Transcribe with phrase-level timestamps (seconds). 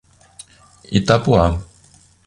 [0.97, 1.47] Itapoá